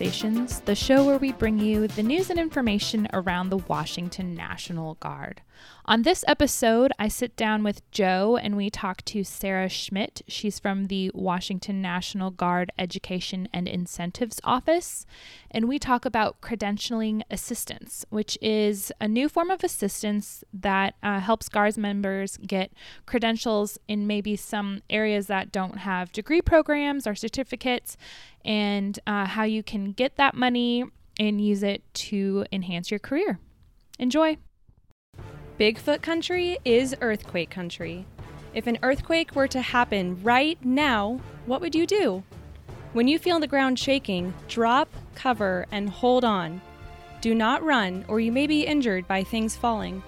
[0.00, 4.94] Conversations, the show where we bring you the news and information around the Washington National
[4.94, 5.42] Guard.
[5.84, 10.22] On this episode, I sit down with Joe and we talk to Sarah Schmidt.
[10.26, 15.04] She's from the Washington National Guard Education and Incentives Office.
[15.50, 21.20] And we talk about credentialing assistance, which is a new form of assistance that uh,
[21.20, 22.72] helps Guards members get
[23.04, 27.96] credentials in maybe some areas that don't have degree programs or certificates,
[28.44, 30.84] and uh, how you can get that money
[31.18, 33.38] and use it to enhance your career.
[33.98, 34.38] Enjoy.
[35.58, 38.06] Bigfoot country is earthquake country.
[38.54, 42.24] If an earthquake were to happen right now, what would you do?
[42.92, 46.60] When you feel the ground shaking, drop, cover, and hold on.
[47.20, 50.02] Do not run, or you may be injured by things falling.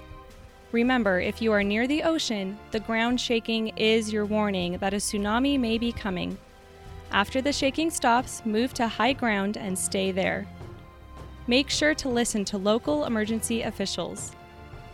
[0.73, 4.97] Remember, if you are near the ocean, the ground shaking is your warning that a
[4.97, 6.39] tsunami may be coming.
[7.13, 10.47] After the shaking stops, move to high ground and stay there.
[11.47, 14.33] Make sure to listen to local emergency officials.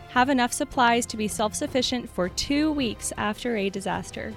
[0.09, 4.33] Have enough supplies to be self sufficient for two weeks after a disaster.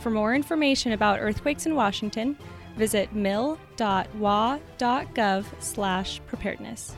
[0.00, 2.38] For more information about earthquakes in Washington,
[2.76, 3.66] visit mil.wa.gov
[6.26, 6.96] preparedness.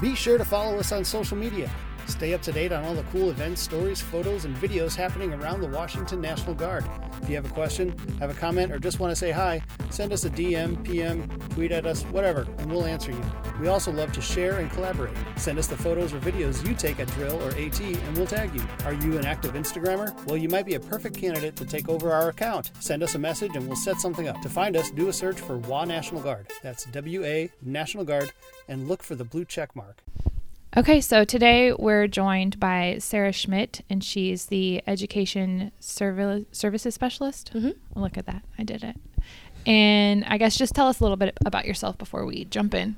[0.00, 1.70] Be sure to follow us on social media.
[2.06, 5.60] Stay up to date on all the cool events, stories, photos, and videos happening around
[5.60, 6.84] the Washington National Guard.
[7.22, 10.12] If you have a question, have a comment, or just want to say hi, send
[10.12, 13.24] us a DM, PM, tweet at us, whatever, and we'll answer you.
[13.60, 15.16] We also love to share and collaborate.
[15.36, 18.54] Send us the photos or videos you take at drill or AT, and we'll tag
[18.54, 18.62] you.
[18.84, 20.14] Are you an active Instagrammer?
[20.26, 22.70] Well, you might be a perfect candidate to take over our account.
[22.80, 24.40] Send us a message and we'll set something up.
[24.42, 26.46] To find us, do a search for WA National Guard.
[26.62, 28.32] That's WA National Guard,
[28.68, 30.02] and look for the blue check mark.
[30.74, 37.50] Okay, so today we're joined by Sarah Schmidt, and she's the Education Serv- Services Specialist.
[37.54, 37.98] Mm-hmm.
[37.98, 38.96] Look at that, I did it.
[39.64, 42.96] And I guess just tell us a little bit about yourself before we jump in.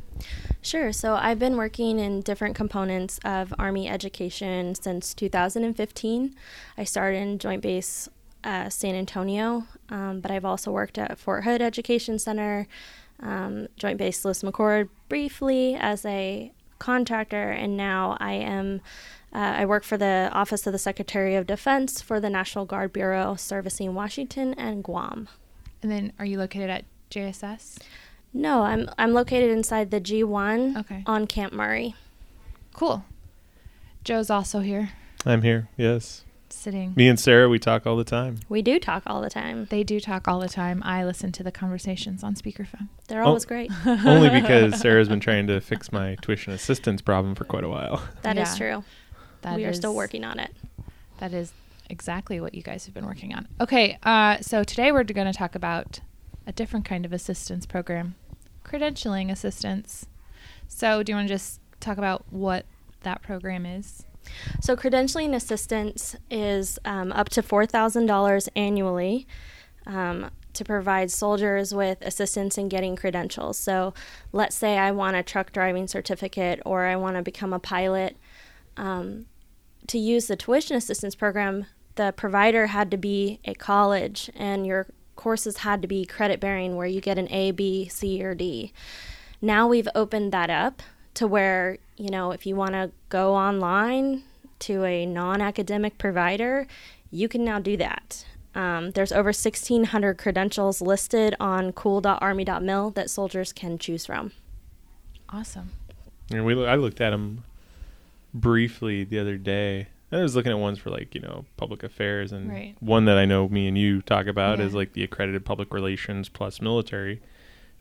[0.60, 0.92] Sure.
[0.92, 6.34] So I've been working in different components of Army education since 2015.
[6.76, 8.08] I started in Joint Base
[8.44, 12.66] uh, San Antonio, um, but I've also worked at Fort Hood Education Center,
[13.20, 18.80] um, Joint Base Lewis McChord briefly as a contractor, and now I am.
[19.32, 22.92] Uh, I work for the Office of the Secretary of Defense for the National Guard
[22.94, 25.28] Bureau, servicing Washington and Guam.
[25.82, 27.78] And then are you located at JSS?
[28.32, 31.02] No, I'm I'm located inside the G1 Okay.
[31.06, 31.94] on Camp Murray.
[32.72, 33.04] Cool.
[34.04, 34.90] Joe's also here,
[35.26, 35.68] I'm here.
[35.76, 36.24] Yes.
[36.56, 36.92] Sitting.
[36.97, 38.38] Me and Sarah, we talk all the time.
[38.48, 39.66] We do talk all the time.
[39.70, 40.82] They do talk all the time.
[40.84, 42.88] I listen to the conversations on speakerphone.
[43.09, 43.28] They're Oh.
[43.28, 43.70] always great.
[43.86, 48.03] Only because Sarah's been trying to fix my tuition assistance problem for quite a while.
[48.22, 48.72] That is Yeah.
[48.76, 48.84] true.
[49.42, 50.50] That we are still working on it.
[51.19, 51.53] That is
[51.91, 53.48] exactly what you guys have been working on.
[53.60, 56.00] Okay, uh, so today we're going to talk about
[56.47, 58.14] a different kind of assistance program,
[58.64, 60.06] credentialing assistance.
[60.66, 62.66] So, do you want to just talk about what
[63.03, 64.04] that program is?
[64.60, 69.26] So, credentialing assistance is um, up to $4,000 annually
[69.86, 73.58] um, to provide soldiers with assistance in getting credentials.
[73.58, 73.94] So,
[74.32, 78.16] let's say I want a truck driving certificate or I want to become a pilot.
[78.76, 79.26] Um,
[79.88, 81.66] to use the tuition assistance program,
[81.96, 86.76] the provider had to be a college and your courses had to be credit bearing
[86.76, 88.72] where you get an A, B, C, or D.
[89.42, 90.82] Now we've opened that up
[91.14, 94.22] to where, you know, if you want to go online
[94.60, 96.66] to a non academic provider,
[97.10, 98.25] you can now do that.
[98.54, 104.32] Um, there's over 1,600 credentials listed on cool.army.mil that soldiers can choose from.
[105.28, 105.70] Awesome.
[106.31, 107.44] And we, I looked at them
[108.34, 109.88] briefly the other day.
[110.10, 112.75] I was looking at ones for like you know public affairs, and Right.
[112.81, 114.64] one that I know me and you talk about Yeah.
[114.67, 117.20] is like the accredited public relations plus military.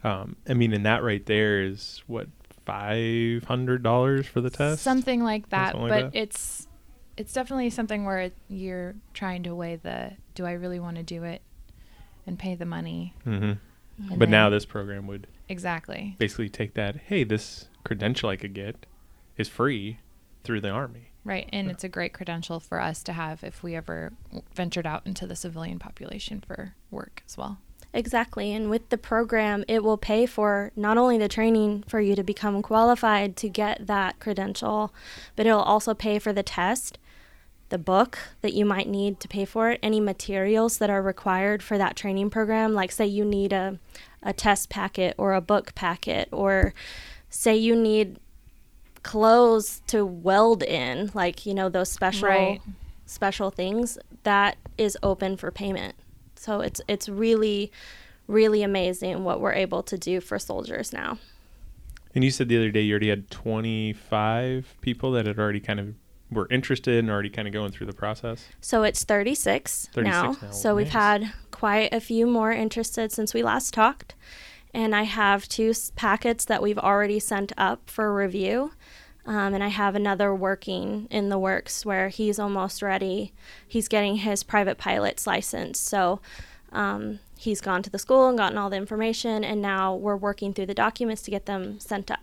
[0.04, 2.28] Um, I mean, and that right there is what
[2.68, 4.84] five hundred dollars for the test.
[4.84, 6.20] Something like that, Something but like that.
[6.20, 6.68] it's
[7.16, 11.04] it's definitely something where it, you're trying to weigh the do I really want to
[11.04, 11.42] do it
[12.28, 13.16] and pay the money.
[13.26, 14.18] Mm-hmm.
[14.18, 16.16] But now this program would exactly.
[16.20, 16.98] basically take that.
[16.98, 18.86] Hey, this credential I could get
[19.38, 20.00] is free
[20.44, 21.12] through the army.
[21.24, 24.14] Right, and it's a great credential for us to have if we ever
[24.56, 27.58] ventured out into the civilian population for work as well.
[27.98, 28.54] Exactly.
[28.54, 32.24] And with the program, it will pay for not only the training for you to
[32.24, 34.94] become qualified to get that credential,
[35.36, 37.00] but it'll also pay for the test,
[37.70, 41.64] the book that you might need to pay for it, any materials that are required
[41.64, 42.76] for that training program.
[42.76, 43.80] Like, say, you need a,
[44.22, 46.76] a test packet or a book packet, or
[47.32, 48.20] say you need
[49.02, 52.62] clothes to weld in, like, you know, those special Right.
[53.08, 55.96] special things, that is open for payment.
[56.38, 57.72] So it's it's really
[58.28, 61.18] really amazing what we're able to do for soldiers now.
[62.14, 65.80] And you said the other day you already had 25 people that had already kind
[65.80, 65.94] of
[66.32, 68.46] were interested and already kind of going through the process.
[68.60, 70.36] So it's 36, 36 now.
[70.42, 70.52] now.
[70.52, 74.16] So we've had quite a few more interested since we last talked.
[74.74, 78.72] And I have two packets that we've already sent up for review.
[79.28, 83.34] Um, and I have another working in the works where he's almost ready.
[83.68, 85.80] He's getting his private pilot's license.
[85.80, 86.22] So
[86.72, 89.44] um, he's gone to the school and gotten all the information.
[89.44, 92.22] And now we're working through the documents to get them sent up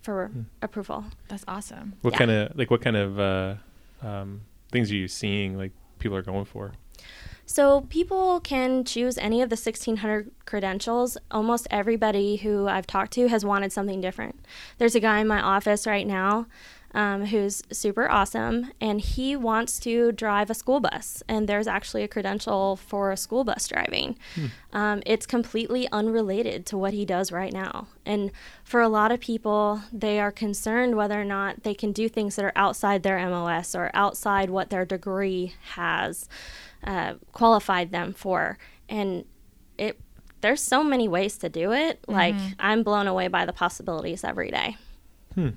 [0.00, 0.40] for Hmm.
[0.62, 1.04] approval.
[1.28, 1.92] That's awesome.
[2.00, 2.18] What Yeah.
[2.18, 3.54] kind of like what kind of uh,
[4.02, 4.40] um,
[4.72, 6.72] things are you seeing like people are going for?
[7.46, 11.16] So people can choose any of the 1600 credentials.
[11.30, 14.44] Almost everybody who I've talked to has wanted something different.
[14.78, 16.46] There's a guy in my office right now
[16.96, 21.22] um, who's super awesome, and he wants to drive a school bus.
[21.28, 24.16] And there's actually a credential for a school bus driving.
[24.72, 27.88] Um, it's completely unrelated to what he does right now.
[28.06, 28.32] And
[28.64, 32.36] for a lot of people, they are concerned whether or not they can do things
[32.36, 36.30] that are outside their MOS or outside what their degree has
[36.84, 38.56] uh, qualified them for.
[38.88, 39.26] And
[39.76, 40.00] it
[40.40, 42.00] there's so many ways to do it.
[42.08, 44.76] Like I'm blown away by the possibilities every day.
[45.36, 45.52] Oh,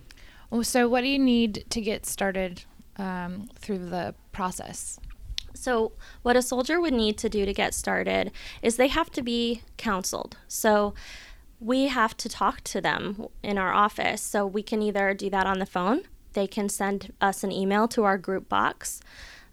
[0.62, 2.64] so what do you need to get started
[2.98, 5.00] um, through the process?
[5.54, 5.92] So,
[6.22, 8.32] what a soldier would need to do to get started
[8.62, 10.38] is they have to be counseled.
[10.48, 10.94] So,
[11.60, 14.22] we have to talk to them in our office.
[14.22, 16.04] So, we can either do that on the phone,
[16.34, 19.02] they can send us an email to our group box.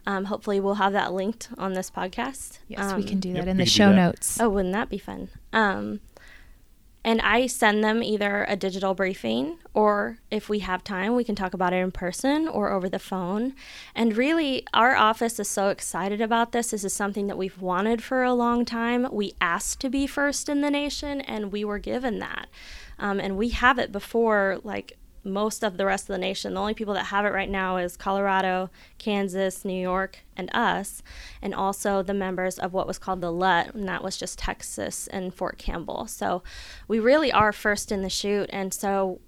[0.07, 2.59] Um, hopefully, we'll have that linked on this podcast.
[2.69, 3.97] Yes, we Um, can do yep, that in the show that.
[3.97, 4.39] notes.
[4.41, 5.29] Oh, wouldn't that be fun?
[5.53, 5.99] Um,
[7.07, 11.37] and I send them either a digital briefing or if we have time, we can
[11.37, 13.55] talk about it in person or over the phone.
[13.95, 16.73] And really, our office is so excited about this.
[16.73, 19.07] This is something that we've wanted for a long time.
[19.13, 22.49] We asked to be first in the nation and we were given that.
[22.99, 26.55] Um, and we have it before, like, most of the rest of the nation.
[26.55, 31.03] The only people that have it right now is Colorado, Kansas, New York, and us,
[31.43, 35.07] and also the members of what was called the LUT, and that was just Texas
[35.09, 36.07] and Fort Campbell.
[36.07, 36.43] So
[36.89, 39.21] we really are first in the chute, and so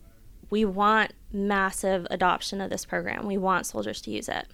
[0.50, 3.26] we want massive adoption of this program.
[3.26, 4.46] We want soldiers to use it.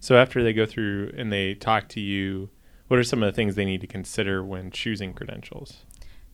[0.00, 2.48] So after they go through and they talk to you,
[2.88, 5.84] what are some of the things they need to consider when choosing credentials?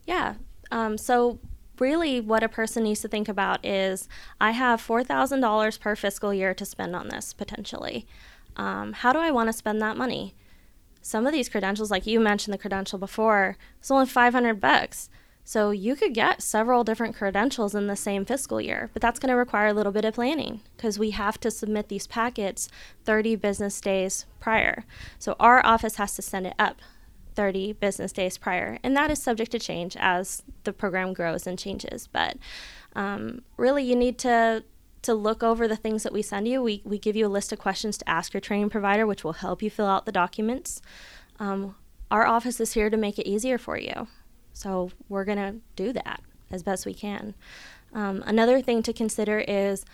[0.06, 0.34] Yeah.
[0.70, 1.40] Um, so,
[1.80, 4.08] really, what a person needs to think about is
[4.40, 8.06] I have $4,000 per fiscal year to spend on this potentially.
[8.56, 10.34] Um, how do I want to spend that money?
[11.02, 15.08] Some of these credentials, like you mentioned the credential before, it's only 500 bucks.
[15.44, 19.30] So you could get several different credentials in the same fiscal year, but that's going
[19.30, 22.68] to require a little bit of planning because we have to submit these packets
[23.04, 24.84] 30 business days prior.
[25.20, 26.80] So our office has to send it up
[27.36, 31.58] 30 business days prior, and that is subject to change as the program grows and
[31.58, 32.08] changes.
[32.08, 32.38] But
[32.94, 34.64] um, really, you need to
[35.02, 36.60] to look over the things that we send you.
[36.60, 39.34] We, we give you a list of questions to ask your training provider, which will
[39.34, 40.82] help you fill out the documents.
[41.38, 41.76] Um,
[42.10, 44.08] our office is here to make it easier for you.
[44.52, 47.34] So we're going to do that as best we can.
[47.92, 49.84] Um, another thing to consider is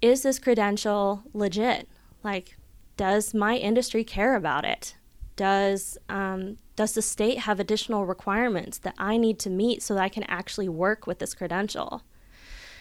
[0.00, 1.88] is this credential legit?
[2.22, 2.56] Like,
[2.96, 4.94] does my industry care about it?
[5.36, 10.04] Does um, does the state have additional requirements that I need to meet so that
[10.04, 12.04] I can actually work with this credential?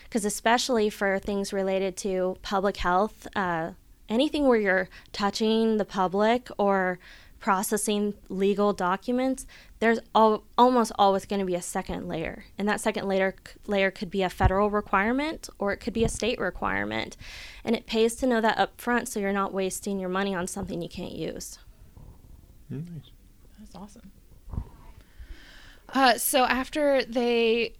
[0.03, 3.71] Because especially for things related to public health, uh,
[4.07, 6.99] anything where you're touching the public or
[7.39, 9.47] processing legal documents,
[9.79, 13.33] there's al- almost always going to be a second layer, and that second layer
[13.65, 17.17] layer could be a federal requirement or it could be a state requirement,
[17.63, 20.45] and it pays to know that up front so you're not wasting your money on
[20.45, 21.57] something you can't use.
[22.69, 23.09] Nice.
[23.67, 24.11] That's awesome.
[25.93, 27.73] Uh, so after they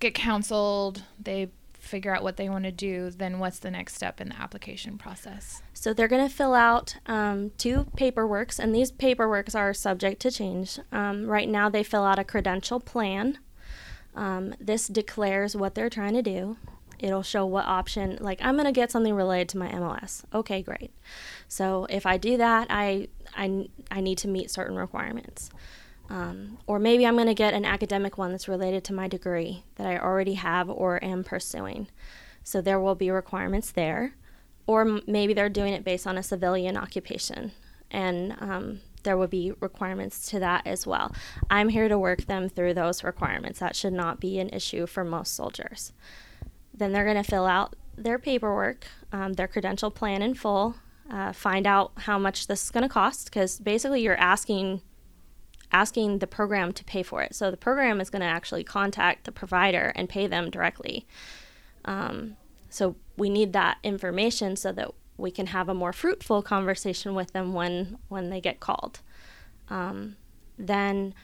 [0.00, 4.20] get counseled, they figure out what they want to do, then what's the next step
[4.20, 5.62] in the application process?
[5.74, 10.30] So they're going to fill out um, two paperworks, and these paperworks are subject to
[10.30, 10.78] change.
[10.90, 13.38] Um, right now, they fill out a credential plan.
[14.14, 16.56] Um, this declares what they're trying to do.
[17.02, 20.22] It'll show what option, like I'm going to get something related to my MLS.
[20.32, 20.92] Okay, great.
[21.48, 25.50] So if I do that, I I, I need to meet certain requirements.
[26.08, 29.64] Um, or maybe I'm going to get an academic one that's related to my degree
[29.76, 31.88] that I already have or am pursuing.
[32.44, 34.14] So there will be requirements there.
[34.66, 37.50] Or m- maybe they're doing it based on a civilian occupation,
[37.90, 41.12] and um, there will be requirements to that as well.
[41.50, 43.58] I'm here to work them through those requirements.
[43.58, 45.92] That should not be an issue for most soldiers.
[46.74, 50.76] Then they're going to fill out their paperwork, um, their credential plan in full,
[51.10, 54.80] uh, find out how much this is going to cost, because basically you're asking
[55.74, 57.34] asking the program to pay for it.
[57.34, 61.06] So the program is going to actually contact the provider and pay them directly.
[61.86, 62.36] Um,
[62.68, 67.32] so we need that information so that we can have a more fruitful conversation with
[67.32, 69.00] them when when they get called.
[69.68, 70.16] Um,
[70.58, 71.14] then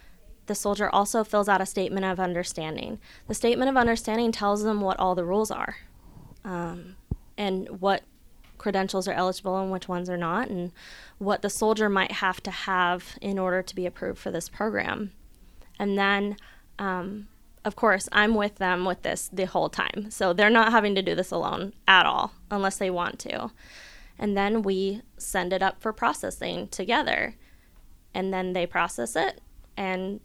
[0.49, 2.99] the soldier also fills out a statement of understanding.
[3.29, 5.77] The statement of understanding tells them what all the rules are,
[6.45, 6.97] um,
[7.37, 8.03] and what
[8.59, 10.73] credentials are eligible and which ones are not, and
[11.19, 15.13] what the soldier might have to have in order to be approved for this program.
[15.79, 16.37] And then,
[16.79, 17.29] um,
[17.65, 20.11] of course, I'm with them with this the whole time.
[20.11, 23.53] So they're not having to do this alone at all unless they want to.
[24.19, 27.37] And then we send it up for processing together.
[28.15, 29.41] And then they process it,
[29.77, 30.21] and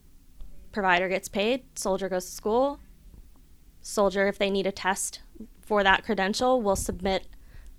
[0.74, 2.80] provider gets paid, soldier goes to school.
[3.82, 5.22] Soldier, if they need a test
[5.62, 7.28] for that credential, will submit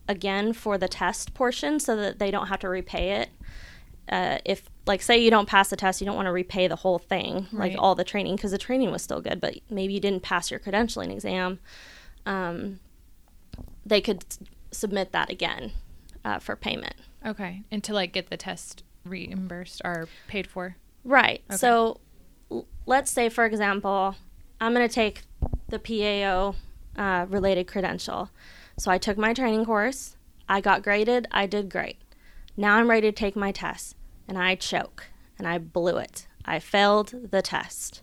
[0.08, 3.30] again for the test portion so that they don't have to repay it.
[4.08, 6.76] Uh, if like say you don't pass the test, you don't want to repay the
[6.76, 7.72] whole thing, Right.
[7.72, 10.50] like all the training, because the training was still good, but maybe you didn't pass
[10.50, 11.58] your credentialing exam.
[12.26, 12.80] Um,
[13.86, 14.38] they could s-
[14.72, 15.72] submit that again
[16.22, 16.96] uh, for payment.
[17.24, 17.62] Okay.
[17.70, 20.76] And to like get the test reimbursed or paid for.
[21.02, 21.42] Right.
[21.50, 21.56] Okay.
[21.56, 21.98] So
[22.86, 24.14] let's say, for example,
[24.60, 25.22] I'm going to take
[25.68, 26.54] the PAO
[26.96, 28.30] uh, related credential.
[28.78, 30.16] So I took my training course,
[30.48, 31.96] I got graded, I did great.
[32.56, 33.96] Now I'm ready to take my test,
[34.28, 35.06] and I choke,
[35.38, 36.26] and I blew it.
[36.44, 38.02] I failed the test.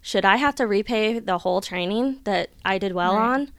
[0.00, 3.34] Should I have to repay the whole training that I did well Right.
[3.34, 3.52] on?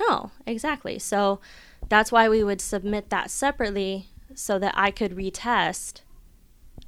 [0.00, 0.98] No, exactly.
[0.98, 1.40] So
[1.88, 6.00] that's why we would submit that separately so that I could retest.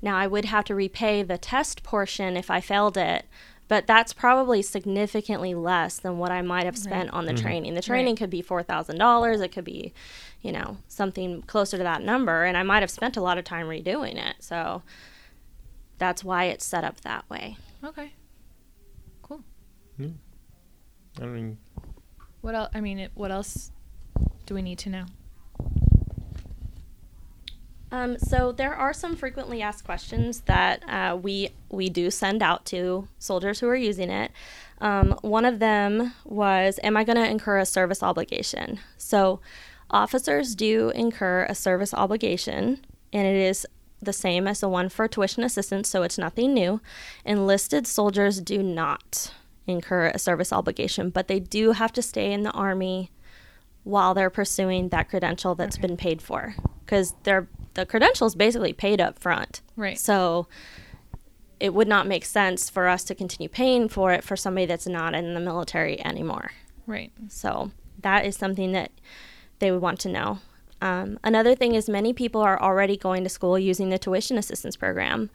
[0.06, 3.26] Now, I would have to repay the test portion if I failed it,
[3.66, 7.42] but that's probably significantly less than what I might have spent on the mm-hmm.
[7.42, 7.74] training.
[7.74, 8.18] The training Right.
[8.18, 9.92] could be $4,000, it could be,
[10.42, 13.44] you know, something closer to that number, and I might have spent a lot of
[13.44, 14.36] time redoing it.
[14.38, 14.84] So
[15.98, 17.56] that's why it's set up that way.
[17.82, 18.12] Okay.
[19.22, 19.42] Cool.
[21.20, 21.58] I mean,
[22.42, 22.70] What else?
[22.72, 23.72] I mean, it, what else
[24.46, 25.06] do we need to know?
[27.92, 32.64] Um, so there are some frequently asked questions that uh, we we do send out
[32.66, 34.32] to soldiers who are using it.
[34.80, 39.40] Um, one of them was, "Am I going to incur a service obligation?" So
[39.90, 43.66] officers do incur a service obligation, and it is
[44.02, 46.80] the same as the one for tuition assistance, so it's nothing new.
[47.24, 49.32] Enlisted soldiers do not
[49.66, 53.10] incur a service obligation, but they do have to stay in the army
[53.84, 55.86] while they're pursuing that credential that's Okay.
[55.86, 59.98] been paid for because they're the credential is basically paid up front Right.
[59.98, 60.48] so
[61.58, 64.86] it would not make sense for us to continue paying for it for somebody that's
[64.86, 66.50] not in the military anymore
[66.86, 67.12] Right.
[67.28, 67.70] so
[68.02, 68.90] that is something that
[69.60, 70.38] they would want to know
[70.82, 74.76] um, another thing is many people are already going to school using the tuition assistance
[74.76, 75.30] program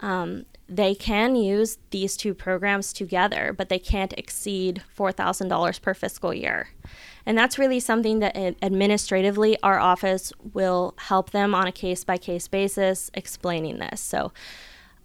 [0.00, 6.32] um, they can use these two programs together, but they can't exceed $4,000 per fiscal
[6.34, 6.68] year.
[7.26, 12.18] And that's really something that administratively our office will help them on a case by
[12.18, 14.00] case basis explaining this.
[14.00, 14.32] So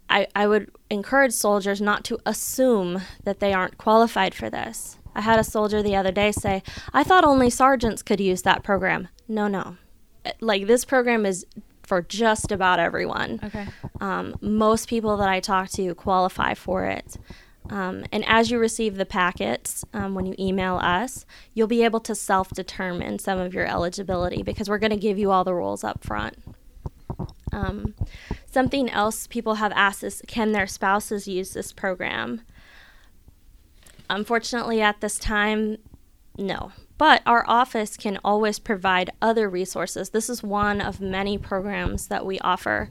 [0.09, 4.97] I, I would encourage soldiers not to assume that they aren't qualified for this.
[5.15, 6.61] I had a soldier the other day say,
[6.93, 9.07] I thought only sergeants could use that program.
[9.27, 9.77] No, no.
[10.25, 11.45] Uh, Like, this program is
[11.83, 13.65] for just about everyone Okay.
[13.99, 17.17] um, most people that I talk to qualify for it.
[17.69, 21.99] Um, and as you receive the packets, um, when you email us, you'll be able
[22.01, 25.53] to self determine some of your eligibility because we're going to give you all the
[25.53, 26.35] rules up front.
[27.51, 27.93] Um,
[28.49, 32.41] something else people have asked is can their spouses use this program?
[34.09, 35.77] Unfortunately, at this time,
[36.37, 36.71] no.
[36.99, 40.09] But our office can always provide other resources.
[40.09, 42.89] This is one of many programs that we offer.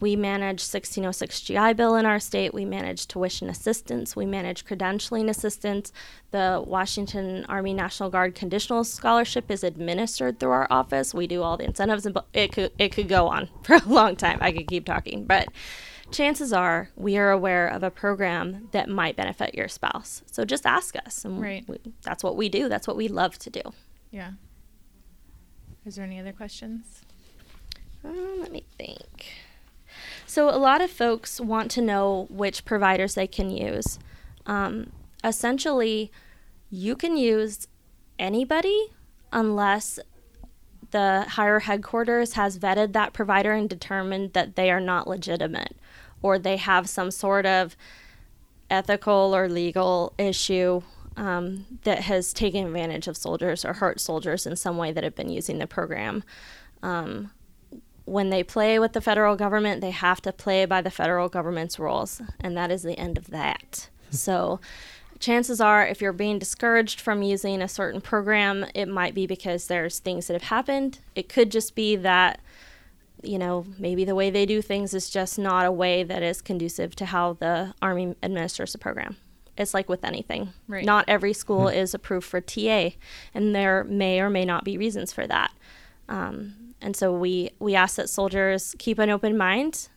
[0.00, 2.54] We manage 1606 GI Bill in our state.
[2.54, 4.16] We manage tuition assistance.
[4.16, 5.92] We manage credentialing assistance.
[6.30, 11.12] The Washington Army National Guard Conditional Scholarship is administered through our office.
[11.12, 14.16] We do all the incentives, and it could it could go on for a long
[14.16, 14.38] time.
[14.40, 15.48] I could keep talking, but
[16.10, 20.22] chances are we are aware of a program that might benefit your spouse.
[20.26, 21.24] So just ask us.
[21.24, 21.64] And Right.
[21.68, 22.68] we, that's what we do.
[22.68, 23.62] That's what we love to do.
[24.10, 24.32] Yeah.
[25.86, 27.02] Is there any other questions?
[28.04, 29.26] Um, let me think.
[30.26, 33.98] So a lot of folks want to know which providers they can use.
[34.46, 34.92] Um,
[35.24, 36.10] essentially,
[36.70, 37.66] you can use
[38.18, 38.88] anybody
[39.32, 39.98] unless
[40.90, 45.76] the higher headquarters has vetted that provider and determined that they are not legitimate
[46.22, 47.76] or they have some sort of
[48.70, 50.82] ethical or legal issue
[51.16, 55.14] um, that has taken advantage of soldiers or hurt soldiers in some way that have
[55.14, 56.22] been using the program.
[56.82, 57.30] Um,
[58.04, 61.78] when they play with the federal government, they have to play by the federal government's
[61.78, 63.88] rules, and that is the end of that.
[64.10, 64.60] so,
[65.20, 69.66] chances are, if you're being discouraged from using a certain program, it might be because
[69.66, 70.98] there's things that have happened.
[71.14, 72.40] It could just be that,
[73.22, 76.40] you know, maybe the way they do things is just not a way that is
[76.40, 79.16] conducive to how the Army administers the program.
[79.56, 80.52] It's like with anything.
[80.68, 80.84] Right.
[80.84, 82.90] Not every school is approved for TA,
[83.34, 85.52] and there may or may not be reasons for that.
[86.08, 89.88] Um, and so we we ask that soldiers keep an open mind,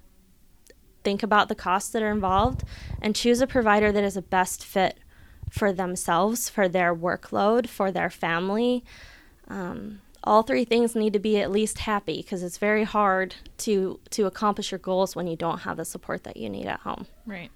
[1.04, 2.64] think about the costs that are involved,
[3.02, 4.98] and choose a provider that is a best fit
[5.50, 8.84] for themselves, for their workload, for their family.
[9.48, 14.00] Um, all three things need to be at least happy because it's very hard to
[14.12, 17.08] to accomplish your goals when you don't have the support that you need at home.
[17.26, 17.52] Right.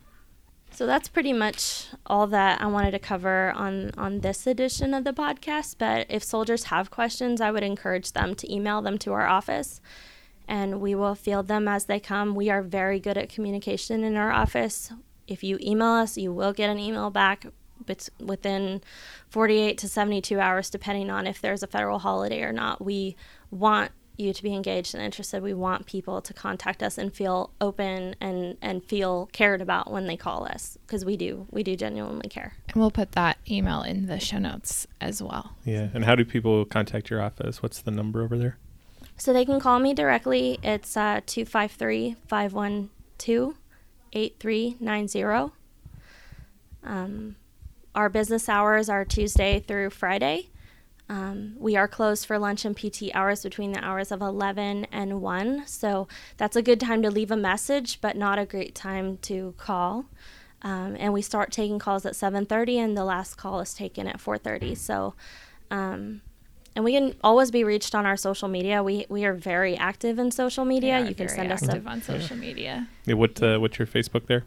[0.71, 5.03] So that's pretty much all that I wanted to cover on on this edition of
[5.03, 5.75] the podcast.
[5.77, 9.81] But if soldiers have questions, I would encourage them to email them to our office,
[10.47, 12.35] and we will field them as they come.
[12.35, 14.91] We are very good at communication in our office.
[15.27, 17.47] If you email us, you will get an email back
[18.19, 18.81] within
[19.29, 22.83] 48 to 72 hours, depending on if there's a federal holiday or not.
[22.83, 23.15] We
[23.51, 25.43] want you to be engaged and interested.
[25.43, 30.07] We want people to contact us and feel open and, and feel cared about when
[30.07, 31.47] they call us because we do.
[31.51, 32.55] We do genuinely care.
[32.69, 35.55] And we'll put that email in the show notes as well.
[35.63, 35.89] Yeah.
[35.93, 37.61] And how do people contact your office?
[37.61, 38.57] What's the number over there?
[39.17, 40.59] So they can call me directly.
[40.63, 43.55] It's uh, 253 512
[44.13, 45.53] 8390.
[47.97, 50.49] Our business hours are Tuesday through Friday.
[51.09, 55.19] Um, we are closed for lunch and PT hours between the hours of 11 and
[55.19, 55.63] 1.
[55.65, 59.55] So that's a good time to leave a message, but not a great time to
[59.57, 60.05] call.
[60.61, 64.19] Um, and we start taking calls at 7:30, and the last call is taken at
[64.19, 64.75] 4:30.
[64.75, 65.15] So,
[65.71, 66.21] um,
[66.75, 68.83] and we can always be reached on our social media.
[68.83, 70.99] We we are very active in social media.
[70.99, 72.89] You can very send us a active on social media.
[73.07, 74.43] Yeah, what uh, what's your Facebook there?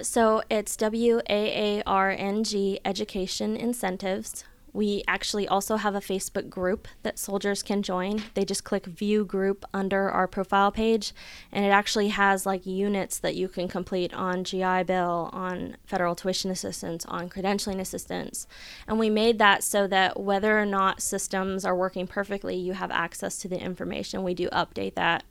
[0.00, 4.44] So it's W A A R N G Education Incentives.
[4.72, 8.22] We actually also have a Facebook group that soldiers can join.
[8.34, 11.12] They just click view group under our profile page,
[11.50, 16.14] and it actually has like units that you can complete on GI Bill, on federal
[16.14, 18.46] tuition assistance, on credentialing assistance.
[18.86, 22.92] And we made that so that whether or not systems are working perfectly, you have
[22.92, 24.22] access to the information.
[24.22, 25.24] We do update that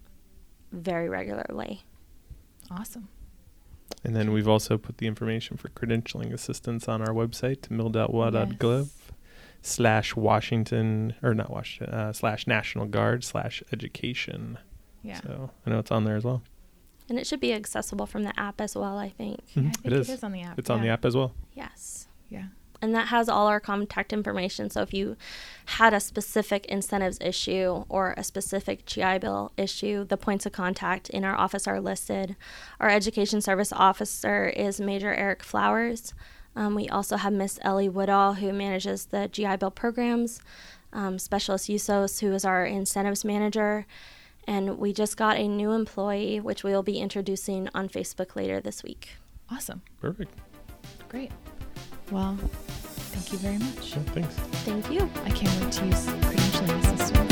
[0.73, 1.83] very regularly.
[2.69, 3.07] Awesome.
[4.03, 8.89] And then we've also put the information for credentialing assistance on our website, mil.wa.gov
[9.61, 14.57] slash Washington, or not Washington, uh, slash National Guard slash education.
[15.03, 15.19] Yeah.
[15.21, 16.41] So I know it's on there as well.
[17.09, 19.39] And it should be accessible from the app as well, I think.
[19.55, 20.09] Yeah, I think It is.
[20.09, 20.59] it is on the app.
[20.59, 21.33] It's on the app as well.
[21.53, 22.07] Yes.
[22.29, 22.47] Yeah.
[22.81, 24.69] And that has all our contact information.
[24.69, 25.17] So if you
[25.65, 31.09] had a specific incentives issue or a specific GI Bill issue, the points of contact
[31.09, 32.35] in our office are listed.
[32.79, 36.13] Our education service officer is Major Eric Flowers.
[36.55, 40.41] Um, we also have Miss Ellie Woodall, who manages the GI Bill programs,
[40.91, 43.85] um, Specialist Usos, who is our incentives manager.
[44.47, 48.61] And we just got a new employee, which we will be introducing on Facebook later
[48.61, 49.17] this week.
[49.51, 49.81] Awesome.
[50.01, 50.33] Perfect.
[51.09, 51.31] Great.
[52.11, 52.37] Well,
[53.11, 53.83] thank you very much.
[53.83, 54.35] Sure, thanks.
[54.63, 55.09] Thank you.
[55.25, 57.26] I can't wait to use credentialing assistance.